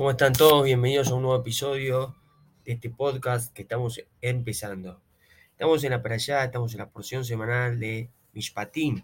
¿Cómo 0.00 0.12
están 0.12 0.32
todos? 0.32 0.64
Bienvenidos 0.64 1.08
a 1.08 1.14
un 1.14 1.20
nuevo 1.20 1.38
episodio 1.38 2.16
de 2.64 2.72
este 2.72 2.88
podcast 2.88 3.52
que 3.52 3.60
estamos 3.60 4.02
empezando. 4.22 5.02
Estamos 5.50 5.84
en 5.84 5.90
la 5.90 6.02
para 6.02 6.14
allá, 6.14 6.42
estamos 6.42 6.72
en 6.72 6.78
la 6.78 6.88
porción 6.88 7.22
semanal 7.22 7.78
de 7.78 8.08
Mishpatim, 8.32 9.02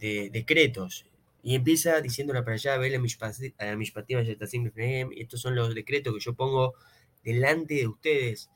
de 0.00 0.30
decretos. 0.30 1.04
Y 1.42 1.54
empieza 1.54 2.00
diciendo 2.00 2.32
la 2.32 2.46
para 2.46 2.54
allá, 2.54 2.78
vele 2.78 2.98
Mishpatim, 2.98 3.52
y 5.12 5.20
estos 5.20 5.38
son 5.42 5.54
los 5.54 5.74
decretos 5.74 6.14
que 6.14 6.20
yo 6.20 6.32
pongo 6.32 6.72
delante 7.22 7.74
de 7.74 7.86
ustedes. 7.86 8.48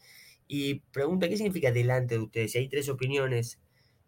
Y 0.49 0.77
pregunta, 0.77 1.29
¿qué 1.29 1.37
significa 1.37 1.71
delante 1.71 2.15
de 2.15 2.23
ustedes? 2.23 2.53
Si 2.53 2.59
hay 2.59 2.69
tres 2.71 2.89
opiniones, 2.89 3.59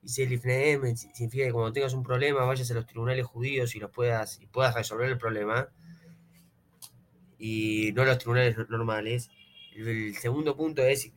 dice 0.00 0.23
el 0.23 0.41
significa 0.41 1.45
que 1.45 1.53
cuando 1.53 1.75
tengas 1.75 1.93
un 1.93 2.03
problema 2.03 2.46
vayas 2.46 2.71
a 2.71 2.75
los 2.75 2.87
tribunales 2.87 3.27
judíos 3.27 3.77
y, 3.77 3.79
los 3.79 3.91
puedas, 3.91 4.41
y 4.41 4.46
puedas 4.46 4.75
resolver 4.75 5.11
el 5.11 5.19
problema 5.19 5.69
y 7.43 7.91
no 7.93 8.05
los 8.05 8.19
tribunales 8.19 8.57
normales. 8.69 9.29
El, 9.75 10.14
segundo 10.14 10.57
punto 10.57 10.85
es 10.85 11.11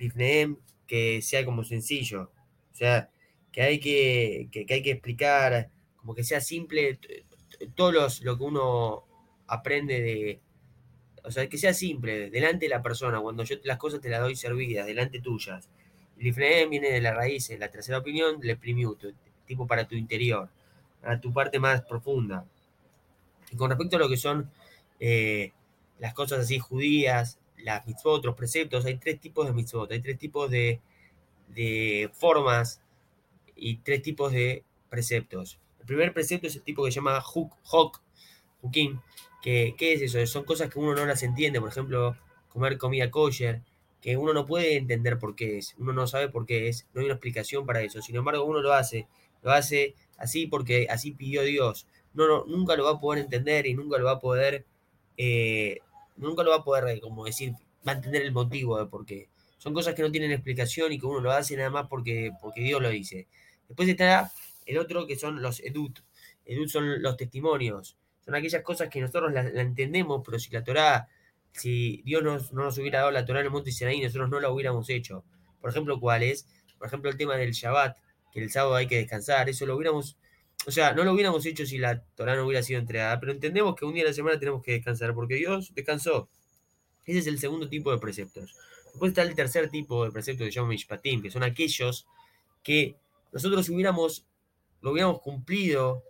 que 0.88 1.22
sea 1.22 1.46
como 1.46 1.64
sencillo. 1.64 2.32
O 2.74 2.76
sea, 2.76 3.12
que 3.52 3.62
hay 3.62 3.80
que, 3.80 4.50
que, 4.52 4.66
hay 4.68 4.82
que 4.82 4.92
explicar, 4.92 5.70
como 5.98 6.16
que 6.16 6.24
sea 6.24 6.42
simple, 6.42 7.00
todo 7.76 7.92
lo 7.92 8.38
que 8.38 8.44
uno 8.44 9.06
aprende 9.46 10.02
de... 10.02 10.40
O 11.24 11.32
sea, 11.32 11.48
que 11.48 11.60
sea 11.60 11.76
simple, 11.76 12.32
delante 12.32 12.66
de 12.66 12.70
la 12.70 12.82
persona, 12.82 13.22
cuando 13.22 13.44
yo 13.44 13.58
las 13.64 13.78
cosas 13.78 14.02
te 14.02 14.10
las 14.10 14.22
doy 14.22 14.36
servidas, 14.36 14.88
delante 14.88 15.22
tuyas. 15.22 15.70
El 16.20 16.28
Ifneem 16.28 16.72
viene 16.72 16.90
de 16.90 17.02
la 17.02 17.14
raíz, 17.14 17.52
la 17.60 17.70
tercera 17.70 18.00
opinión, 18.00 18.40
el 18.42 18.58
primiuto, 18.58 19.10
tipo 19.46 19.68
para 19.68 19.88
tu 19.88 19.94
interior, 19.94 20.50
para 21.02 21.22
tu 21.22 21.32
parte 21.32 21.60
más 21.60 21.82
profunda. 21.82 22.46
Y 23.52 23.58
con 23.58 23.70
respecto 23.70 23.98
a 23.98 24.00
lo 24.00 24.10
que 24.10 24.18
son 24.18 24.50
eh, 25.00 25.52
las 26.00 26.14
cosas 26.14 26.40
así 26.40 26.60
judías, 26.60 27.40
las 27.58 27.86
mitzvot, 27.88 28.24
los 28.24 28.36
preceptos, 28.36 28.86
hay 28.86 28.98
tres 28.98 29.20
tipos 29.20 29.48
de 29.48 29.54
mitzvot, 29.54 29.92
hay 29.92 30.02
tres 30.02 30.18
tipos 30.18 30.50
de, 30.50 30.82
formas 32.14 32.82
y 33.56 33.78
tres 33.78 34.02
tipos 34.02 34.32
de 34.32 34.64
preceptos. 34.90 35.60
El 35.80 35.86
primer 35.86 36.14
precepto 36.14 36.48
es 36.48 36.56
el 36.56 36.64
tipo 36.64 36.84
que 36.84 36.92
se 36.92 36.96
llama 36.96 37.24
huk, 37.34 37.54
hok, 37.64 38.02
hukim, 38.62 39.00
que 39.42 39.76
¿qué 39.78 39.94
es 39.94 40.02
eso? 40.02 40.26
Son 40.26 40.44
cosas 40.44 40.70
que 40.70 40.80
uno 40.80 40.96
no 40.96 41.06
las 41.06 41.24
entiende, 41.24 41.60
por 41.60 41.70
ejemplo, 41.70 42.18
comer 42.50 42.78
comida 42.78 43.12
kosher, 43.12 43.62
que 44.02 44.18
uno 44.18 44.34
no 44.34 44.46
puede 44.46 44.78
entender 44.78 45.18
por 45.18 45.36
qué 45.36 45.58
es, 45.58 45.76
uno 45.80 45.92
no 45.94 46.08
sabe 46.08 46.30
por 46.30 46.46
qué 46.46 46.68
es, 46.68 46.88
no 46.94 47.02
hay 47.02 47.06
una 47.06 47.16
explicación 47.16 47.66
para 47.66 47.82
eso, 47.82 48.02
sin 48.02 48.16
embargo 48.16 48.44
uno 48.46 48.62
lo 48.62 48.74
hace, 48.74 49.08
lo 49.42 49.52
hace 49.52 49.96
así 50.18 50.48
porque 50.48 50.88
así 50.90 51.12
pidió 51.12 51.42
Dios, 51.42 51.88
no, 52.14 52.46
nunca 52.46 52.76
lo 52.76 52.86
va 52.86 52.92
a 52.92 53.00
poder 53.00 53.24
entender 53.24 53.66
y 53.66 53.74
nunca 53.74 53.98
lo 53.98 54.06
va 54.06 54.12
a 54.12 54.20
poder 54.20 54.66
eh, 55.18 55.80
nunca 56.16 56.44
lo 56.44 56.52
va 56.52 56.58
a 56.58 56.64
poder, 56.64 57.00
como 57.00 57.26
decir, 57.26 57.54
mantener 57.84 58.24
el 58.24 58.32
motivo 58.32 58.78
de 58.78 58.86
por 58.86 59.06
qué. 59.06 59.30
Son 59.58 59.74
cosas 59.74 59.96
que 59.96 60.02
no 60.02 60.12
tienen 60.12 60.32
explicación 60.32 60.92
y 60.92 61.00
que 61.00 61.06
uno 61.06 61.22
lo 61.22 61.32
hace 61.32 61.56
nada 61.58 61.70
más 61.70 61.88
porque, 61.88 62.32
porque 62.42 62.62
Dios 62.62 62.82
lo 62.82 62.90
dice. 62.90 63.28
Después 63.68 63.90
está 63.90 64.32
el 64.66 64.78
otro 64.78 65.08
que 65.08 65.16
son 65.16 65.42
los 65.42 65.60
edut. 65.62 66.00
Edut 66.46 66.70
son 66.70 67.02
los 67.02 67.18
testimonios. 67.18 67.98
Son 68.24 68.36
aquellas 68.36 68.64
cosas 68.64 68.90
que 68.90 69.02
nosotros 69.02 69.32
la, 69.32 69.42
entendemos, 69.42 70.22
pero 70.26 70.40
si 70.40 70.52
la 70.52 70.64
Torah, 70.64 71.08
si 71.52 72.02
Dios 72.06 72.24
nos, 72.24 72.54
no 72.54 72.64
nos 72.64 72.78
hubiera 72.78 73.00
dado 73.00 73.12
la 73.12 73.26
Torah 73.26 73.40
en 73.40 73.48
el 73.48 73.52
monte 73.52 73.72
Sinaí, 73.72 74.02
nosotros 74.02 74.30
no 74.30 74.40
la 74.40 74.50
hubiéramos 74.50 74.90
hecho. 74.90 75.24
Por 75.62 75.70
ejemplo, 75.70 76.00
¿cuál 76.00 76.24
es? 76.24 76.48
Por 76.78 76.88
ejemplo, 76.88 77.10
el 77.10 77.18
tema 77.18 77.36
del 77.36 77.52
Shabbat, 77.52 77.98
que 78.32 78.42
el 78.42 78.52
sábado 78.52 78.76
hay 78.76 78.88
que 78.88 78.98
descansar. 78.98 79.50
Eso 79.50 79.66
lo 79.66 79.76
hubiéramos 79.76 80.18
o 80.68 80.72
sea, 80.72 80.94
no 80.94 81.04
lo 81.04 81.14
hubiéramos 81.14 81.46
hecho 81.46 81.66
si 81.66 81.78
la 81.78 82.02
Torah 82.16 82.36
no 82.36 82.46
hubiera 82.46 82.64
sido 82.64 82.80
entregada, 82.80 83.20
pero 83.20 83.32
entendemos 83.32 83.76
que 83.76 83.86
un 83.86 83.94
día 83.94 84.04
a 84.04 84.08
la 84.08 84.14
semana 84.14 84.40
tenemos 84.40 84.64
que 84.64 84.72
descansar, 84.72 85.14
porque 85.14 85.36
Dios 85.36 85.74
descansó. 85.76 86.30
Ese 87.06 87.20
es 87.20 87.28
el 87.28 87.38
segundo 87.38 87.70
tipo 87.70 87.92
de 87.92 88.00
preceptos. 88.00 88.56
Después 88.86 89.10
está 89.10 89.22
el 89.22 89.36
tercer 89.36 89.70
tipo 89.70 90.06
de 90.06 90.12
preceptos 90.12 90.46
que 90.46 90.52
se 90.52 90.56
llama 90.56 90.70
Mishpatim, 90.70 91.22
que 91.22 91.30
son 91.30 91.44
aquellos 91.44 92.08
que 92.64 92.96
nosotros 93.32 93.70
hubiéramos, 93.70 94.26
lo 94.82 94.92
hubiéramos 94.92 95.22
cumplido, 95.22 96.04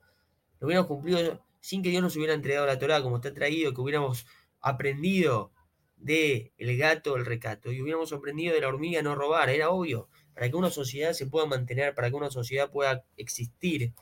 lo 0.60 0.68
hubiéramos 0.68 0.88
cumplido 0.88 1.44
sin 1.60 1.82
que 1.82 1.90
Dios 1.90 2.04
nos 2.04 2.16
hubiera 2.16 2.34
entregado 2.34 2.66
la 2.66 2.80
Torah 2.80 3.02
como 3.02 3.18
está 3.18 3.34
traído, 3.34 3.74
que 3.74 3.82
hubiéramos 3.82 4.26
aprendido 4.62 5.52
de 5.98 6.52
gato, 6.60 7.18
el 7.18 7.26
recato, 7.26 7.72
y 7.72 7.82
hubiéramos 7.82 8.14
aprendido 8.14 8.54
de 8.54 8.62
la 8.62 8.68
hormiga 8.68 9.02
no 9.02 9.16
robar, 9.16 9.50
era 9.50 9.72
obvio, 9.72 10.08
para 10.34 10.50
que 10.50 10.56
una 10.56 10.70
sociedad 10.70 11.14
se 11.14 11.26
pueda 11.26 11.48
mantener, 11.48 11.96
para 11.96 12.10
que 12.10 12.16
una 12.16 12.30
sociedad 12.30 12.70
pueda 12.70 13.04
existir, 13.18 13.94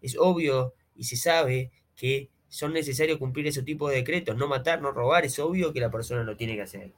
es 0.00 0.16
obvio 0.18 0.74
y 0.94 1.04
se 1.04 1.16
sabe 1.16 1.70
que 1.94 2.28
son 2.48 2.72
necesarios 2.72 3.18
cumplir 3.18 3.46
ese 3.46 3.62
tipo 3.62 3.88
de 3.88 3.96
decretos, 3.96 4.36
no 4.36 4.48
matar, 4.48 4.80
no 4.80 4.92
robar, 4.92 5.24
es 5.24 5.38
obvio 5.38 5.72
que 5.72 5.80
la 5.80 5.90
persona 5.90 6.22
lo 6.22 6.36
tiene 6.36 6.54
que 6.54 6.62
hacer. 6.62 6.92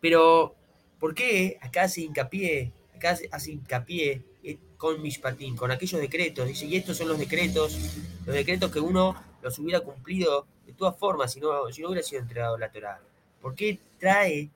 Pero, 0.00 0.54
¿por 0.98 1.14
qué 1.14 1.58
acá 1.60 1.84
hace 1.84 2.02
hincapié, 2.02 2.72
acá 2.94 3.16
hace 3.30 3.52
hincapié 3.52 4.22
eh, 4.42 4.58
con 4.76 5.00
Mishpatim, 5.00 5.56
con 5.56 5.70
aquellos 5.70 6.00
decretos? 6.00 6.48
Dice, 6.48 6.66
y 6.66 6.76
estos 6.76 6.96
son 6.96 7.08
los 7.08 7.18
decretos, 7.18 7.78
los 8.26 8.34
decretos 8.34 8.70
que 8.70 8.80
uno 8.80 9.16
los 9.42 9.58
hubiera 9.58 9.80
cumplido 9.80 10.46
de 10.66 10.72
todas 10.72 10.96
formas 10.98 11.32
si 11.32 11.40
no, 11.40 11.50
hubiera 11.62 12.02
sido 12.02 12.20
entregado 12.20 12.58
la 12.58 12.70
Torah. 12.70 13.00
¿Por 13.40 13.54
qué 13.54 13.78
trae 13.98 14.50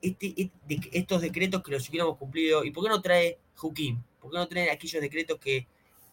este, 0.00 0.50
estos 0.92 1.20
decretos 1.20 1.62
que 1.62 1.72
los 1.72 1.88
hubiéramos 1.88 2.16
cumplido? 2.16 2.64
¿Y 2.64 2.70
por 2.70 2.84
qué 2.84 2.90
no 2.90 3.02
trae 3.02 3.38
Hukim? 3.60 4.00
¿Por 4.20 4.30
qué 4.30 4.38
no 4.38 4.46
trae 4.46 4.70
aquellos 4.70 5.02
decretos 5.02 5.38
que 5.38 5.66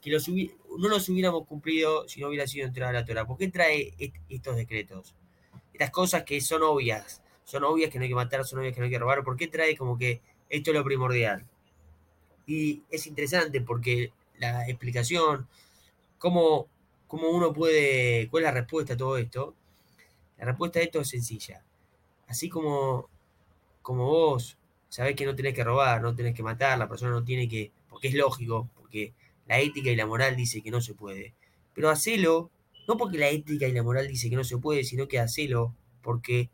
que 0.03 0.11
no 0.11 0.89
los 0.89 1.09
hubiéramos 1.09 1.47
cumplido 1.47 2.07
si 2.09 2.19
no 2.19 2.27
hubiera 2.27 2.45
sido 2.45 2.67
entregada 2.67 2.93
la 2.93 3.05
Torah. 3.05 3.25
¿Por 3.25 3.37
qué 3.37 3.47
trae 3.47 3.93
estos 4.29 4.57
decretos? 4.57 5.15
Estas 5.71 5.91
cosas 5.91 6.23
que 6.23 6.41
son 6.41 6.61
obvias, 6.61 7.23
son 7.45 7.63
obvias 7.63 7.89
que 7.89 7.97
no 7.97 8.03
hay 8.03 8.09
que 8.09 8.15
matar, 8.15 8.43
son 8.45 8.59
obvias 8.59 8.73
que 8.73 8.81
no 8.81 8.85
hay 8.85 8.91
que 8.91 8.99
robar. 8.99 9.23
¿Por 9.23 9.37
qué 9.37 9.47
trae 9.47 9.77
como 9.77 9.97
que 9.97 10.21
esto 10.49 10.71
es 10.71 10.77
lo 10.77 10.83
primordial? 10.83 11.45
Y 12.45 12.83
es 12.89 13.07
interesante 13.07 13.61
porque 13.61 14.11
la 14.39 14.67
explicación, 14.67 15.47
cómo, 16.17 16.67
cómo 17.07 17.29
uno 17.29 17.53
puede, 17.53 18.27
cuál 18.29 18.43
es 18.43 18.47
la 18.49 18.59
respuesta 18.59 18.93
a 18.95 18.97
todo 18.97 19.17
esto, 19.17 19.55
la 20.37 20.45
respuesta 20.45 20.79
a 20.79 20.83
esto 20.83 20.99
es 20.99 21.07
sencilla. 21.07 21.63
Así 22.27 22.49
como, 22.49 23.09
como 23.81 24.05
vos 24.05 24.57
sabés 24.89 25.15
que 25.15 25.25
no 25.25 25.33
tenés 25.33 25.53
que 25.53 25.63
robar, 25.63 26.01
no 26.01 26.13
tenés 26.13 26.35
que 26.35 26.43
matar, 26.43 26.77
la 26.77 26.89
persona 26.89 27.11
no 27.11 27.23
tiene 27.23 27.47
que, 27.47 27.71
porque 27.89 28.09
es 28.09 28.13
lógico, 28.15 28.69
porque 28.75 29.13
la 29.47 29.59
ética 29.59 29.89
y 29.89 29.95
la 29.95 30.05
moral 30.05 30.35
dice 30.35 30.61
que 30.61 30.71
no 30.71 30.81
se 30.81 30.93
puede. 30.93 31.33
Pero 31.73 31.89
hacelo, 31.89 32.51
no 32.87 32.97
porque 32.97 33.17
la 33.17 33.29
ética 33.29 33.67
y 33.67 33.71
la 33.71 33.83
moral 33.83 34.07
dice 34.07 34.29
que 34.29 34.35
no 34.35 34.43
se 34.43 34.57
puede, 34.57 34.83
sino 34.83 35.07
que 35.07 35.19
hacelo 35.19 35.75
porque 36.01 36.49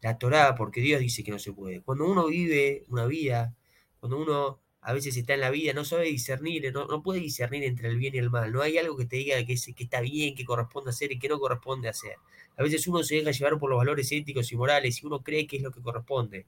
la 0.00 0.18
Torá, 0.18 0.54
porque 0.54 0.80
Dios 0.80 1.00
dice 1.00 1.22
que 1.22 1.30
no 1.30 1.38
se 1.38 1.52
puede. 1.52 1.80
Cuando 1.80 2.06
uno 2.06 2.26
vive 2.26 2.84
una 2.88 3.06
vida, 3.06 3.54
cuando 4.00 4.18
uno 4.18 4.58
a 4.80 4.92
veces 4.92 5.16
está 5.16 5.34
en 5.34 5.40
la 5.40 5.50
vida, 5.50 5.72
no 5.72 5.84
sabe 5.84 6.06
discernir, 6.06 6.72
no, 6.72 7.02
puede 7.02 7.20
discernir 7.20 7.62
entre 7.62 7.88
el 7.88 7.96
bien 7.96 8.16
y 8.16 8.18
el 8.18 8.30
mal. 8.30 8.52
No 8.52 8.62
hay 8.62 8.78
algo 8.78 8.96
que 8.96 9.06
te 9.06 9.16
diga 9.16 9.36
que, 9.44 9.54
que 9.54 9.84
está 9.84 10.00
bien, 10.00 10.34
que 10.34 10.44
corresponde 10.44 10.90
hacer 10.90 11.12
y 11.12 11.20
que 11.20 11.28
no 11.28 11.38
corresponde 11.38 11.88
hacer. 11.88 12.16
A 12.56 12.62
veces 12.64 12.86
uno 12.88 13.04
se 13.04 13.16
deja 13.16 13.30
llevar 13.30 13.58
por 13.60 13.70
los 13.70 13.78
valores 13.78 14.10
éticos 14.10 14.50
y 14.50 14.56
morales 14.56 15.00
y 15.00 15.06
uno 15.06 15.22
cree 15.22 15.46
que 15.46 15.58
es 15.58 15.62
lo 15.62 15.70
que 15.70 15.80
corresponde. 15.80 16.46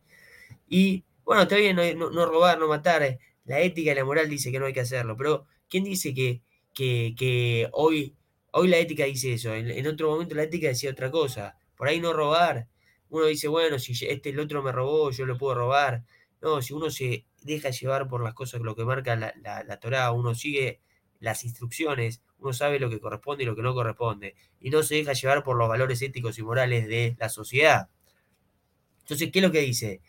Y 0.69 1.05
bueno, 1.25 1.43
está 1.43 1.57
bien 1.57 1.77
no, 1.77 2.11
no 2.11 2.27
robar, 2.27 2.59
no 2.59 2.67
matar. 2.67 3.19
La 3.45 3.61
ética 3.61 3.93
y 3.93 3.95
la 3.95 4.05
moral 4.05 4.29
dice 4.29 4.51
que 4.51 4.59
no 4.59 4.67
hay 4.67 4.73
que 4.73 4.81
hacerlo, 4.81 5.17
pero 5.17 5.47
¿Quién 5.69 5.85
dice 5.85 6.15
que, 6.15 6.43
que, 6.75 7.69
hoy, 7.73 8.15
hoy 8.53 8.69
la 8.69 8.79
ética 8.79 9.05
dice 9.05 9.35
eso? 9.35 9.55
En, 9.55 9.87
otro 9.87 10.11
momento 10.11 10.35
la 10.35 10.45
ética 10.45 10.69
decía 10.69 10.91
otra 10.91 11.11
cosa. 11.11 11.57
Por 11.77 11.89
ahí 11.89 12.01
no 12.01 12.13
robar. 12.13 12.69
Uno 13.11 13.27
dice, 13.27 13.49
bueno, 13.49 13.79
si 13.79 13.93
este 14.07 14.31
el 14.31 14.41
otro 14.41 14.63
me 14.63 14.73
robó, 14.73 15.11
yo 15.11 15.27
lo 15.27 15.39
puedo 15.39 15.55
robar. 15.55 16.05
No, 16.41 16.61
si 16.63 16.75
uno 16.75 16.91
se 16.91 17.27
deja 17.43 17.71
llevar 17.71 18.09
por 18.09 18.23
las 18.23 18.35
cosas, 18.35 18.61
lo 18.61 18.75
que 18.75 18.85
marca 18.85 19.17
la, 19.17 19.35
la, 19.43 19.65
la 19.65 19.81
Torah, 19.81 20.13
uno 20.13 20.35
sigue 20.35 20.81
las 21.21 21.45
instrucciones, 21.45 22.23
uno 22.39 22.53
sabe 22.53 22.79
lo 22.79 22.91
que 22.91 23.01
corresponde 23.01 23.45
y 23.45 23.47
lo 23.47 23.57
que 23.57 23.63
no 23.63 23.75
corresponde, 23.75 24.35
y 24.61 24.71
no 24.71 24.83
se 24.83 24.97
deja 24.97 25.15
llevar 25.15 25.43
por 25.43 25.57
los 25.57 25.69
valores 25.69 26.03
éticos 26.03 26.39
y 26.39 26.43
morales 26.43 26.87
de 26.87 27.17
la 27.19 27.29
sociedad. 27.29 27.89
Entonces, 29.01 29.31
¿qué 29.33 29.39
es 29.39 29.43
lo 29.45 29.51
que 29.51 29.61
dice? 29.61 30.01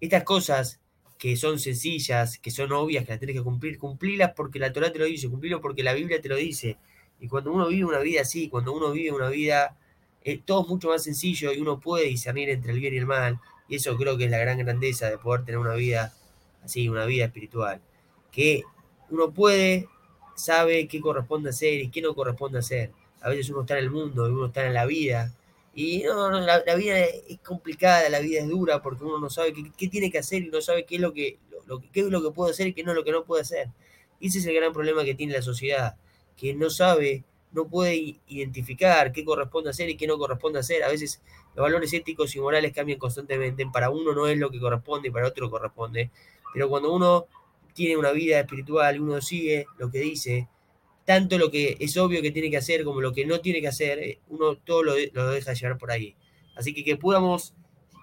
Estas 0.00 0.24
cosas 0.24 0.80
que 1.18 1.36
son 1.36 1.58
sencillas, 1.58 2.38
que 2.38 2.50
son 2.50 2.72
obvias, 2.72 3.04
que 3.04 3.10
las 3.10 3.18
tienes 3.18 3.36
que 3.36 3.42
cumplir, 3.42 3.78
cumplirlas 3.78 4.32
porque 4.36 4.58
la 4.58 4.72
Torah 4.72 4.92
te 4.92 5.00
lo 5.00 5.04
dice, 5.04 5.28
cumplirlo 5.28 5.60
porque 5.60 5.82
la 5.82 5.92
Biblia 5.92 6.20
te 6.20 6.28
lo 6.28 6.36
dice. 6.36 6.78
Y 7.20 7.28
cuando 7.28 7.52
uno 7.52 7.66
vive 7.68 7.84
una 7.84 7.98
vida 7.98 8.22
así, 8.22 8.48
cuando 8.48 8.72
uno 8.72 8.92
vive 8.92 9.10
una 9.10 9.28
vida, 9.28 9.76
eh, 10.22 10.40
todo 10.44 10.62
es 10.62 10.68
mucho 10.68 10.88
más 10.88 11.02
sencillo 11.02 11.52
y 11.52 11.60
uno 11.60 11.80
puede 11.80 12.06
discernir 12.06 12.48
entre 12.50 12.72
el 12.72 12.78
bien 12.78 12.94
y 12.94 12.98
el 12.98 13.06
mal. 13.06 13.40
Y 13.68 13.74
eso 13.74 13.96
creo 13.96 14.16
que 14.16 14.26
es 14.26 14.30
la 14.30 14.38
gran 14.38 14.58
grandeza 14.58 15.10
de 15.10 15.18
poder 15.18 15.44
tener 15.44 15.58
una 15.58 15.74
vida 15.74 16.14
así, 16.62 16.88
una 16.88 17.04
vida 17.04 17.24
espiritual. 17.24 17.80
Que 18.30 18.62
uno 19.10 19.32
puede, 19.32 19.88
sabe 20.36 20.86
qué 20.86 21.00
corresponde 21.00 21.50
hacer 21.50 21.80
y 21.80 21.90
qué 21.90 22.00
no 22.00 22.14
corresponde 22.14 22.60
hacer. 22.60 22.92
A 23.20 23.28
veces 23.28 23.50
uno 23.50 23.62
está 23.62 23.76
en 23.76 23.84
el 23.84 23.90
mundo 23.90 24.24
uno 24.26 24.46
está 24.46 24.64
en 24.64 24.74
la 24.74 24.86
vida 24.86 25.34
y 25.80 26.02
no, 26.02 26.28
la, 26.40 26.74
vida 26.74 26.98
es 26.98 27.38
complicada, 27.38 28.08
la 28.08 28.18
vida 28.18 28.40
es 28.40 28.48
dura 28.48 28.82
porque 28.82 29.04
uno 29.04 29.20
no 29.20 29.30
sabe 29.30 29.52
qué, 29.52 29.86
tiene 29.86 30.10
que 30.10 30.18
hacer 30.18 30.42
y 30.42 30.48
no 30.48 30.60
sabe 30.60 30.84
qué 30.84 30.96
es 30.96 31.00
lo 31.00 31.12
que, 31.12 31.38
qué 31.92 32.00
es 32.00 32.06
lo 32.06 32.20
que 32.20 32.32
puede 32.32 32.50
hacer 32.50 32.66
y 32.66 32.74
qué 32.74 32.82
no 32.82 32.90
es 32.90 32.96
lo 32.96 33.04
que 33.04 33.12
no 33.12 33.24
puede 33.24 33.42
hacer. 33.42 33.68
Y 34.18 34.26
ese 34.26 34.40
es 34.40 34.46
el 34.46 34.56
gran 34.56 34.72
problema 34.72 35.04
que 35.04 35.14
tiene 35.14 35.34
la 35.34 35.40
sociedad, 35.40 35.94
que 36.36 36.52
no 36.52 36.68
sabe 36.68 37.22
no 37.52 37.68
puede 37.68 38.16
identificar 38.26 39.12
qué 39.12 39.24
corresponde 39.24 39.70
hacer 39.70 39.88
y 39.88 39.96
qué 39.96 40.08
no 40.08 40.18
corresponde 40.18 40.58
hacer. 40.58 40.82
A 40.82 40.88
veces 40.88 41.22
los 41.54 41.62
valores 41.62 41.92
éticos 41.92 42.34
y 42.34 42.40
morales 42.40 42.72
cambian 42.72 42.98
constantemente. 42.98 43.64
Para 43.72 43.88
uno 43.88 44.12
no 44.12 44.26
es 44.26 44.36
lo 44.36 44.50
que 44.50 44.58
corresponde 44.58 45.08
y 45.08 45.10
para 45.12 45.28
otro 45.28 45.48
corresponde. 45.48 46.10
Pero 46.52 46.68
cuando 46.68 46.92
uno 46.92 47.26
tiene 47.72 47.96
una 47.96 48.10
vida 48.10 48.40
espiritual 48.40 49.00
uno 49.00 49.20
sigue 49.20 49.66
lo 49.78 49.92
que 49.92 50.00
dice, 50.00 50.48
tanto 51.08 51.38
lo 51.38 51.50
que 51.50 51.78
es 51.80 51.96
obvio 51.96 52.20
que 52.20 52.30
tiene 52.32 52.50
que 52.50 52.58
hacer 52.58 52.84
como 52.84 53.00
lo 53.00 53.14
que 53.14 53.24
no 53.24 53.40
tiene 53.40 53.62
que 53.62 53.68
hacer, 53.68 53.98
eh, 53.98 54.20
uno 54.28 54.58
todo 54.58 54.82
lo, 54.82 54.92
lo 55.14 55.30
deja 55.30 55.54
llevar 55.54 55.78
por 55.78 55.90
ahí. 55.90 56.14
Así 56.54 56.74
que 56.74 56.84
que 56.84 56.98
podamos, 56.98 57.54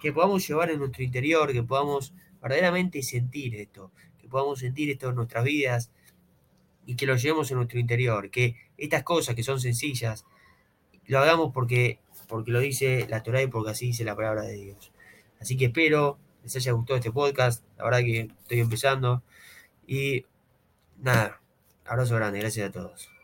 que 0.01 0.11
podamos 0.11 0.47
llevar 0.47 0.71
en 0.71 0.79
nuestro 0.79 1.03
interior, 1.03 1.53
que 1.53 1.61
podamos 1.61 2.15
verdaderamente 2.41 3.03
sentir 3.03 3.53
esto, 3.57 3.91
que 4.19 4.27
podamos 4.27 4.57
sentir 4.57 4.89
esto 4.89 5.09
en 5.09 5.17
nuestras 5.17 5.43
vidas 5.43 5.91
y 6.87 6.95
que 6.95 7.05
lo 7.05 7.15
llevemos 7.15 7.51
en 7.51 7.57
nuestro 7.57 7.79
interior, 7.79 8.31
que 8.31 8.55
estas 8.75 9.03
cosas 9.03 9.35
que 9.35 9.43
son 9.43 9.59
sencillas, 9.59 10.25
lo 11.05 11.19
hagamos 11.19 11.53
porque, 11.53 11.99
porque 12.27 12.49
lo 12.49 12.59
dice 12.59 13.05
la 13.07 13.21
Torah 13.21 13.43
y 13.43 13.47
porque 13.47 13.69
así 13.69 13.85
dice 13.85 14.03
la 14.03 14.15
palabra 14.15 14.41
de 14.41 14.55
Dios. 14.55 14.91
Así 15.39 15.55
que 15.57 15.65
espero 15.65 16.17
les 16.41 16.55
haya 16.55 16.71
gustado 16.71 16.97
este 16.97 17.11
podcast, 17.11 17.63
la 17.77 17.83
verdad 17.83 17.99
que 17.99 18.31
estoy 18.41 18.61
empezando 18.61 19.21
y 19.85 20.25
nada, 20.97 21.39
abrazo 21.85 22.15
grande, 22.15 22.39
gracias 22.39 22.69
a 22.69 22.71
todos. 22.71 23.14